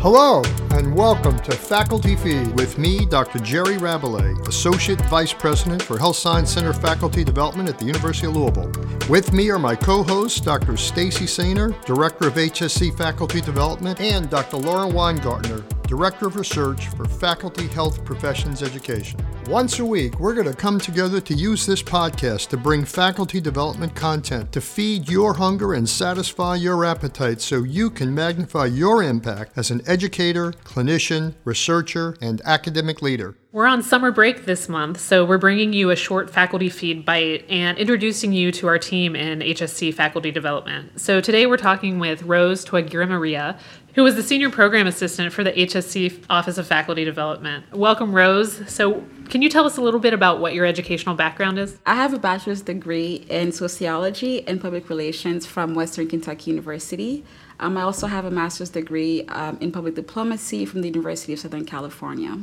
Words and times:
Hello, 0.00 0.42
and 0.70 0.94
welcome 0.94 1.36
to 1.40 1.50
Faculty 1.50 2.14
Feed 2.14 2.54
with 2.54 2.78
me, 2.78 3.04
Dr. 3.04 3.40
Jerry 3.40 3.78
Rabalais, 3.78 4.46
Associate 4.46 5.00
Vice 5.06 5.32
President 5.32 5.82
for 5.82 5.98
Health 5.98 6.14
Science 6.14 6.52
Center 6.52 6.72
Faculty 6.72 7.24
Development 7.24 7.68
at 7.68 7.80
the 7.80 7.84
University 7.84 8.28
of 8.28 8.36
Louisville. 8.36 8.70
With 9.08 9.32
me 9.32 9.50
are 9.50 9.58
my 9.58 9.74
co-hosts, 9.74 10.40
Dr. 10.40 10.76
Stacy 10.76 11.24
Sainer, 11.24 11.74
Director 11.84 12.28
of 12.28 12.34
HSC 12.34 12.96
Faculty 12.96 13.40
Development, 13.40 14.00
and 14.00 14.30
Dr. 14.30 14.58
Lauren 14.58 14.92
Weingartner, 14.92 15.64
Director 15.88 16.28
of 16.28 16.36
Research 16.36 16.86
for 16.90 17.04
Faculty 17.04 17.66
Health 17.66 18.04
Professions 18.04 18.62
Education. 18.62 19.18
Once 19.46 19.78
a 19.78 19.84
week, 19.84 20.20
we're 20.20 20.34
going 20.34 20.46
to 20.46 20.52
come 20.52 20.78
together 20.78 21.22
to 21.22 21.32
use 21.32 21.64
this 21.64 21.82
podcast 21.82 22.48
to 22.48 22.56
bring 22.56 22.84
faculty 22.84 23.40
development 23.40 23.94
content 23.94 24.52
to 24.52 24.60
feed 24.60 25.08
your 25.08 25.32
hunger 25.32 25.72
and 25.72 25.88
satisfy 25.88 26.54
your 26.54 26.84
appetite 26.84 27.40
so 27.40 27.62
you 27.62 27.88
can 27.88 28.14
magnify 28.14 28.66
your 28.66 29.02
impact 29.02 29.56
as 29.56 29.70
an 29.70 29.80
educator, 29.86 30.52
clinician, 30.64 31.34
researcher, 31.44 32.14
and 32.20 32.42
academic 32.44 33.00
leader. 33.00 33.36
We're 33.50 33.66
on 33.66 33.82
summer 33.82 34.12
break 34.12 34.44
this 34.44 34.68
month, 34.68 35.00
so 35.00 35.24
we're 35.24 35.38
bringing 35.38 35.72
you 35.72 35.88
a 35.88 35.96
short 35.96 36.28
faculty 36.28 36.68
feed 36.68 37.06
bite 37.06 37.46
and 37.48 37.78
introducing 37.78 38.34
you 38.34 38.52
to 38.52 38.66
our 38.66 38.78
team 38.78 39.16
in 39.16 39.40
HSC 39.40 39.94
faculty 39.94 40.30
development. 40.30 41.00
So 41.00 41.22
today 41.22 41.46
we're 41.46 41.56
talking 41.56 41.98
with 41.98 42.22
Rose 42.24 42.62
Twagira 42.66 43.08
Maria, 43.08 43.58
who 43.98 44.04
was 44.04 44.14
the 44.14 44.22
senior 44.22 44.48
program 44.48 44.86
assistant 44.86 45.32
for 45.32 45.42
the 45.42 45.50
HSC 45.50 46.22
Office 46.30 46.56
of 46.56 46.68
Faculty 46.68 47.04
Development. 47.04 47.64
Welcome, 47.72 48.14
Rose. 48.14 48.62
So, 48.72 49.04
can 49.28 49.42
you 49.42 49.48
tell 49.48 49.66
us 49.66 49.76
a 49.76 49.80
little 49.80 49.98
bit 49.98 50.14
about 50.14 50.38
what 50.38 50.54
your 50.54 50.66
educational 50.66 51.16
background 51.16 51.58
is? 51.58 51.80
I 51.84 51.96
have 51.96 52.14
a 52.14 52.18
bachelor's 52.20 52.62
degree 52.62 53.26
in 53.28 53.50
sociology 53.50 54.46
and 54.46 54.60
public 54.60 54.88
relations 54.88 55.46
from 55.46 55.74
Western 55.74 56.06
Kentucky 56.06 56.52
University. 56.52 57.24
Um, 57.58 57.76
I 57.76 57.82
also 57.82 58.06
have 58.06 58.24
a 58.24 58.30
master's 58.30 58.70
degree 58.70 59.24
um, 59.30 59.58
in 59.60 59.72
public 59.72 59.96
diplomacy 59.96 60.64
from 60.64 60.82
the 60.82 60.86
University 60.86 61.32
of 61.32 61.40
Southern 61.40 61.64
California. 61.64 62.38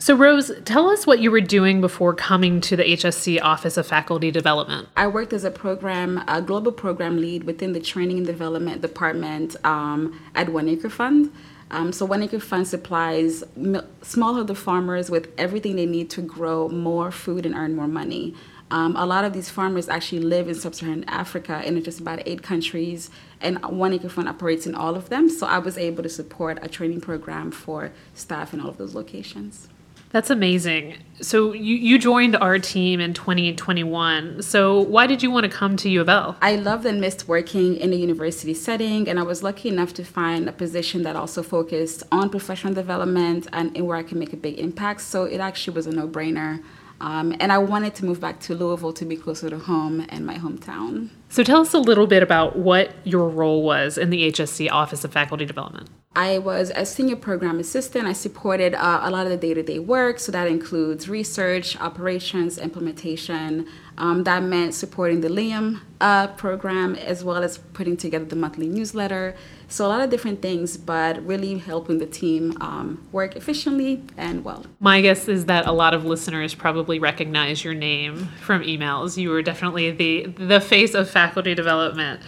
So, 0.00 0.14
Rose, 0.14 0.52
tell 0.64 0.88
us 0.88 1.08
what 1.08 1.18
you 1.18 1.32
were 1.32 1.40
doing 1.40 1.80
before 1.80 2.14
coming 2.14 2.60
to 2.60 2.76
the 2.76 2.84
HSC 2.84 3.42
Office 3.42 3.76
of 3.76 3.84
Faculty 3.84 4.30
Development. 4.30 4.88
I 4.96 5.08
worked 5.08 5.32
as 5.32 5.42
a 5.42 5.50
program, 5.50 6.22
a 6.28 6.40
global 6.40 6.70
program 6.70 7.20
lead 7.20 7.42
within 7.42 7.72
the 7.72 7.80
Training 7.80 8.18
and 8.18 8.26
Development 8.26 8.80
Department 8.80 9.56
um, 9.64 10.18
at 10.36 10.50
One 10.50 10.68
Acre 10.68 10.88
Fund. 10.88 11.32
Um, 11.72 11.92
so, 11.92 12.06
One 12.06 12.22
Acre 12.22 12.38
Fund 12.38 12.68
supplies 12.68 13.42
smallholder 13.42 14.56
farmers 14.56 15.10
with 15.10 15.32
everything 15.36 15.74
they 15.74 15.84
need 15.84 16.10
to 16.10 16.22
grow 16.22 16.68
more 16.68 17.10
food 17.10 17.44
and 17.44 17.56
earn 17.56 17.74
more 17.74 17.88
money. 17.88 18.36
Um, 18.70 18.94
a 18.94 19.04
lot 19.04 19.24
of 19.24 19.32
these 19.32 19.50
farmers 19.50 19.88
actually 19.88 20.20
live 20.20 20.46
in 20.46 20.54
sub-Saharan 20.54 21.04
Africa 21.08 21.60
in 21.66 21.82
just 21.82 21.98
about 21.98 22.22
eight 22.24 22.44
countries, 22.44 23.10
and 23.40 23.60
One 23.64 23.92
Acre 23.94 24.10
Fund 24.10 24.28
operates 24.28 24.64
in 24.64 24.76
all 24.76 24.94
of 24.94 25.08
them. 25.08 25.28
So 25.28 25.48
I 25.48 25.58
was 25.58 25.76
able 25.76 26.04
to 26.04 26.08
support 26.08 26.60
a 26.62 26.68
training 26.68 27.00
program 27.00 27.50
for 27.50 27.90
staff 28.14 28.54
in 28.54 28.60
all 28.60 28.68
of 28.68 28.76
those 28.76 28.94
locations. 28.94 29.68
That's 30.10 30.30
amazing. 30.30 30.96
So 31.20 31.52
you, 31.52 31.74
you 31.74 31.98
joined 31.98 32.36
our 32.36 32.58
team 32.58 33.00
in 33.00 33.12
2021. 33.12 34.42
So 34.42 34.80
why 34.80 35.06
did 35.06 35.22
you 35.22 35.30
want 35.30 35.44
to 35.44 35.50
come 35.50 35.76
to 35.78 35.88
U 35.90 36.00
of 36.00 36.08
L? 36.08 36.36
I 36.40 36.56
loved 36.56 36.86
and 36.86 37.00
missed 37.00 37.28
working 37.28 37.76
in 37.76 37.92
a 37.92 37.96
university 37.96 38.54
setting, 38.54 39.08
and 39.08 39.18
I 39.18 39.22
was 39.22 39.42
lucky 39.42 39.68
enough 39.68 39.92
to 39.94 40.04
find 40.04 40.48
a 40.48 40.52
position 40.52 41.02
that 41.02 41.16
also 41.16 41.42
focused 41.42 42.04
on 42.12 42.30
professional 42.30 42.72
development 42.72 43.48
and 43.52 43.78
where 43.86 43.96
I 43.96 44.02
can 44.02 44.18
make 44.18 44.32
a 44.32 44.36
big 44.36 44.58
impact. 44.58 45.00
So 45.02 45.24
it 45.24 45.40
actually 45.40 45.74
was 45.74 45.86
a 45.86 45.92
no-brainer. 45.92 46.62
Um, 47.00 47.34
and 47.38 47.52
I 47.52 47.58
wanted 47.58 47.94
to 47.96 48.04
move 48.04 48.20
back 48.20 48.40
to 48.40 48.54
Louisville 48.54 48.92
to 48.94 49.04
be 49.04 49.16
closer 49.16 49.48
to 49.50 49.58
home 49.58 50.04
and 50.08 50.26
my 50.26 50.34
hometown. 50.34 51.10
So 51.28 51.44
tell 51.44 51.60
us 51.60 51.72
a 51.72 51.78
little 51.78 52.08
bit 52.08 52.22
about 52.22 52.58
what 52.58 52.94
your 53.04 53.28
role 53.28 53.62
was 53.62 53.98
in 53.98 54.10
the 54.10 54.32
HSC 54.32 54.70
Office 54.70 55.04
of 55.04 55.12
Faculty 55.12 55.44
Development. 55.44 55.88
I 56.18 56.38
was 56.38 56.72
a 56.74 56.84
senior 56.84 57.14
program 57.14 57.60
assistant. 57.60 58.08
I 58.08 58.12
supported 58.12 58.74
uh, 58.74 59.02
a 59.04 59.08
lot 59.08 59.26
of 59.26 59.30
the 59.30 59.36
day 59.36 59.54
to 59.54 59.62
day 59.62 59.78
work, 59.78 60.18
so 60.18 60.32
that 60.32 60.48
includes 60.48 61.08
research, 61.08 61.78
operations, 61.80 62.58
implementation. 62.58 63.68
Um, 63.98 64.24
that 64.24 64.42
meant 64.42 64.74
supporting 64.74 65.20
the 65.20 65.28
LIAM 65.28 65.80
uh, 66.00 66.26
program 66.26 66.96
as 66.96 67.22
well 67.22 67.44
as 67.44 67.58
putting 67.58 67.96
together 67.96 68.24
the 68.24 68.34
monthly 68.34 68.66
newsletter. 68.66 69.36
So, 69.68 69.86
a 69.86 69.88
lot 69.88 70.00
of 70.00 70.10
different 70.10 70.42
things, 70.42 70.76
but 70.76 71.24
really 71.24 71.56
helping 71.58 71.98
the 71.98 72.06
team 72.06 72.56
um, 72.60 73.06
work 73.12 73.36
efficiently 73.36 74.02
and 74.16 74.44
well. 74.44 74.66
My 74.80 75.00
guess 75.00 75.28
is 75.28 75.44
that 75.44 75.68
a 75.68 75.72
lot 75.72 75.94
of 75.94 76.04
listeners 76.04 76.52
probably 76.52 76.98
recognize 76.98 77.62
your 77.62 77.74
name 77.74 78.26
from 78.40 78.62
emails. 78.62 79.16
You 79.16 79.30
were 79.30 79.42
definitely 79.42 79.92
the, 79.92 80.26
the 80.26 80.60
face 80.60 80.94
of 80.94 81.08
faculty 81.08 81.54
development. 81.54 82.22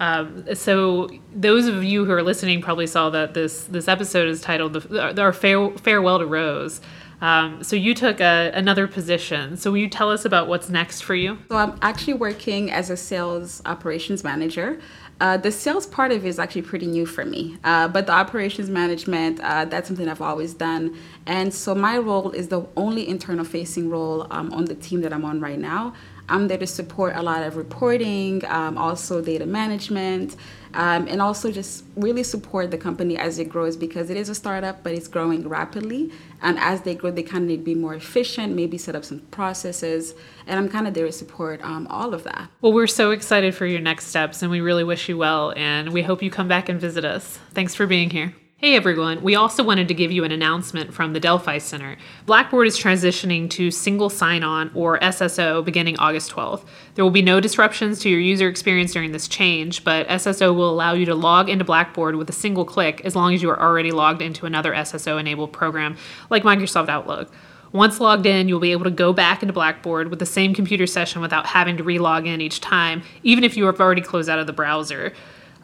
Um, 0.00 0.54
so 0.54 1.08
those 1.34 1.66
of 1.66 1.84
you 1.84 2.04
who 2.04 2.12
are 2.12 2.22
listening 2.22 2.60
probably 2.60 2.86
saw 2.86 3.10
that 3.10 3.34
this 3.34 3.64
this 3.64 3.88
episode 3.88 4.28
is 4.28 4.40
titled 4.40 4.72
the, 4.74 5.20
"Our 5.20 5.32
Fare, 5.32 5.70
Farewell 5.78 6.18
to 6.18 6.26
Rose." 6.26 6.80
Um, 7.20 7.62
so 7.62 7.74
you 7.76 7.94
took 7.94 8.20
a, 8.20 8.50
another 8.54 8.86
position. 8.86 9.56
So 9.56 9.70
will 9.70 9.78
you 9.78 9.88
tell 9.88 10.10
us 10.10 10.24
about 10.24 10.48
what's 10.48 10.68
next 10.68 11.02
for 11.02 11.14
you? 11.14 11.38
So 11.48 11.56
I'm 11.56 11.78
actually 11.80 12.14
working 12.14 12.70
as 12.70 12.90
a 12.90 12.96
sales 12.96 13.62
operations 13.64 14.24
manager. 14.24 14.78
Uh, 15.20 15.36
the 15.36 15.50
sales 15.50 15.86
part 15.86 16.10
of 16.10 16.26
it 16.26 16.28
is 16.28 16.38
actually 16.38 16.62
pretty 16.62 16.86
new 16.86 17.06
for 17.06 17.24
me, 17.24 17.56
uh, 17.62 17.86
but 17.86 18.06
the 18.06 18.12
operations 18.12 18.68
management, 18.68 19.40
uh, 19.40 19.64
that's 19.64 19.86
something 19.86 20.08
I've 20.08 20.20
always 20.20 20.54
done. 20.54 20.98
And 21.24 21.54
so 21.54 21.72
my 21.74 21.96
role 21.98 22.32
is 22.32 22.48
the 22.48 22.66
only 22.76 23.08
internal 23.08 23.44
facing 23.44 23.88
role 23.88 24.26
um, 24.30 24.52
on 24.52 24.64
the 24.64 24.74
team 24.74 25.02
that 25.02 25.12
I'm 25.12 25.24
on 25.24 25.40
right 25.40 25.58
now. 25.58 25.94
I'm 26.28 26.48
there 26.48 26.58
to 26.58 26.66
support 26.66 27.14
a 27.16 27.22
lot 27.22 27.42
of 27.42 27.56
reporting, 27.56 28.44
um, 28.46 28.78
also 28.78 29.20
data 29.20 29.46
management, 29.46 30.36
um, 30.72 31.06
and 31.06 31.20
also 31.20 31.52
just 31.52 31.84
really 31.96 32.22
support 32.22 32.70
the 32.70 32.78
company 32.78 33.16
as 33.16 33.38
it 33.38 33.48
grows 33.48 33.76
because 33.76 34.10
it 34.10 34.16
is 34.16 34.28
a 34.28 34.34
startup, 34.34 34.82
but 34.82 34.92
it's 34.92 35.06
growing 35.08 35.48
rapidly. 35.48 36.10
And 36.42 36.58
as 36.58 36.80
they 36.82 36.94
grow, 36.94 37.10
they 37.10 37.22
kind 37.22 37.44
of 37.44 37.48
need 37.48 37.58
to 37.58 37.62
be 37.62 37.74
more 37.74 37.94
efficient, 37.94 38.54
maybe 38.54 38.78
set 38.78 38.96
up 38.96 39.04
some 39.04 39.20
processes. 39.30 40.14
And 40.46 40.58
I'm 40.58 40.68
kind 40.68 40.86
of 40.86 40.94
there 40.94 41.06
to 41.06 41.12
support 41.12 41.62
um, 41.62 41.86
all 41.88 42.14
of 42.14 42.24
that. 42.24 42.48
Well, 42.60 42.72
we're 42.72 42.86
so 42.86 43.10
excited 43.10 43.54
for 43.54 43.66
your 43.66 43.80
next 43.80 44.06
steps, 44.06 44.42
and 44.42 44.50
we 44.50 44.60
really 44.60 44.84
wish 44.84 45.08
you 45.08 45.16
well. 45.16 45.52
And 45.56 45.92
we 45.92 46.02
hope 46.02 46.22
you 46.22 46.30
come 46.30 46.48
back 46.48 46.68
and 46.68 46.80
visit 46.80 47.04
us. 47.04 47.38
Thanks 47.52 47.74
for 47.74 47.86
being 47.86 48.10
here. 48.10 48.34
Hey 48.64 48.76
everyone, 48.76 49.22
we 49.22 49.34
also 49.34 49.62
wanted 49.62 49.88
to 49.88 49.94
give 49.94 50.10
you 50.10 50.24
an 50.24 50.32
announcement 50.32 50.94
from 50.94 51.12
the 51.12 51.20
Delphi 51.20 51.58
Center. 51.58 51.98
Blackboard 52.24 52.66
is 52.66 52.78
transitioning 52.78 53.50
to 53.50 53.70
single 53.70 54.08
sign 54.08 54.42
on 54.42 54.70
or 54.72 54.98
SSO 55.00 55.62
beginning 55.62 55.98
August 55.98 56.32
12th. 56.32 56.64
There 56.94 57.04
will 57.04 57.10
be 57.10 57.20
no 57.20 57.40
disruptions 57.40 57.98
to 57.98 58.08
your 58.08 58.20
user 58.20 58.48
experience 58.48 58.94
during 58.94 59.12
this 59.12 59.28
change, 59.28 59.84
but 59.84 60.08
SSO 60.08 60.56
will 60.56 60.70
allow 60.70 60.94
you 60.94 61.04
to 61.04 61.14
log 61.14 61.50
into 61.50 61.62
Blackboard 61.62 62.16
with 62.16 62.30
a 62.30 62.32
single 62.32 62.64
click 62.64 63.02
as 63.04 63.14
long 63.14 63.34
as 63.34 63.42
you 63.42 63.50
are 63.50 63.60
already 63.60 63.90
logged 63.90 64.22
into 64.22 64.46
another 64.46 64.72
SSO 64.72 65.20
enabled 65.20 65.52
program 65.52 65.98
like 66.30 66.42
Microsoft 66.42 66.88
Outlook. 66.88 67.30
Once 67.72 68.00
logged 68.00 68.24
in, 68.24 68.48
you'll 68.48 68.60
be 68.60 68.72
able 68.72 68.84
to 68.84 68.90
go 68.90 69.12
back 69.12 69.42
into 69.42 69.52
Blackboard 69.52 70.08
with 70.08 70.20
the 70.20 70.24
same 70.24 70.54
computer 70.54 70.86
session 70.86 71.20
without 71.20 71.44
having 71.44 71.76
to 71.76 71.84
re-log 71.84 72.26
in 72.26 72.40
each 72.40 72.62
time, 72.62 73.02
even 73.22 73.44
if 73.44 73.58
you 73.58 73.66
have 73.66 73.78
already 73.78 74.00
closed 74.00 74.30
out 74.30 74.38
of 74.38 74.46
the 74.46 74.54
browser. 74.54 75.12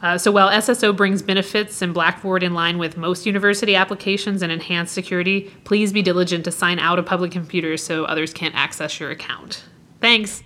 Uh, 0.03 0.17
so 0.17 0.33
while 0.33 0.49
SSO 0.49 0.97
brings 0.97 1.21
benefits 1.21 1.83
and 1.83 1.93
Blackboard 1.93 2.43
in 2.43 2.55
line 2.55 2.79
with 2.79 2.97
most 2.97 3.27
university 3.27 3.77
applications 3.77 4.41
and 4.41 4.51
enhanced 4.51 4.95
security, 4.95 5.53
please 5.65 5.93
be 5.93 6.03
diligent 6.03 6.45
to 6.45 6.51
sign 6.51 6.79
out 6.79 6.99
of 6.99 7.05
public 7.05 7.31
computers 7.31 7.83
so 7.83 8.05
others 8.05 8.33
can't 8.33 8.55
access 8.55 8.99
your 8.99 9.11
account. 9.11 9.65
Thanks. 10.01 10.43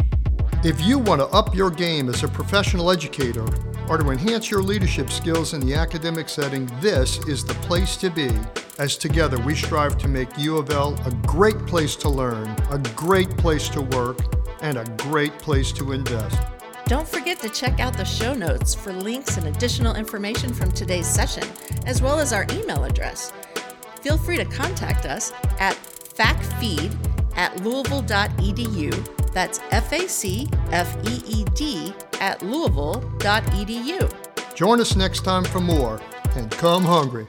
If 0.64 0.80
you 0.80 0.98
want 0.98 1.20
to 1.20 1.26
up 1.28 1.54
your 1.54 1.70
game 1.70 2.08
as 2.08 2.24
a 2.24 2.28
professional 2.28 2.90
educator 2.90 3.46
or 3.88 3.98
to 3.98 4.10
enhance 4.10 4.50
your 4.50 4.62
leadership 4.62 5.10
skills 5.10 5.52
in 5.52 5.60
the 5.60 5.74
academic 5.74 6.28
setting, 6.28 6.66
this 6.80 7.18
is 7.28 7.44
the 7.44 7.54
place 7.54 7.96
to 7.98 8.10
be. 8.10 8.30
As 8.78 8.96
together 8.96 9.38
we 9.40 9.54
strive 9.54 9.98
to 9.98 10.08
make 10.08 10.36
U 10.38 10.56
of 10.56 10.70
L 10.70 10.98
a 11.06 11.10
great 11.26 11.58
place 11.66 11.94
to 11.96 12.08
learn, 12.08 12.48
a 12.70 12.78
great 12.96 13.30
place 13.36 13.68
to 13.68 13.82
work, 13.82 14.18
and 14.62 14.78
a 14.78 14.84
great 14.96 15.38
place 15.38 15.70
to 15.72 15.92
invest. 15.92 16.53
Don't 16.86 17.08
forget 17.08 17.40
to 17.40 17.48
check 17.48 17.80
out 17.80 17.96
the 17.96 18.04
show 18.04 18.34
notes 18.34 18.74
for 18.74 18.92
links 18.92 19.38
and 19.38 19.46
additional 19.46 19.96
information 19.96 20.52
from 20.52 20.70
today's 20.70 21.06
session, 21.06 21.44
as 21.86 22.02
well 22.02 22.20
as 22.20 22.32
our 22.32 22.46
email 22.52 22.84
address. 22.84 23.32
Feel 24.02 24.18
free 24.18 24.36
to 24.36 24.44
contact 24.44 25.06
us 25.06 25.32
at 25.58 25.76
facfeed 25.76 26.94
at 27.36 27.58
louisville.edu. 27.64 29.32
That's 29.32 29.60
F 29.70 29.92
A 29.92 30.06
C 30.06 30.46
F 30.72 30.94
E 31.08 31.22
E 31.26 31.44
D 31.54 31.94
at 32.20 32.42
louisville.edu. 32.42 34.54
Join 34.54 34.80
us 34.80 34.94
next 34.94 35.24
time 35.24 35.44
for 35.44 35.60
more, 35.60 36.00
and 36.36 36.50
come 36.50 36.84
hungry. 36.84 37.26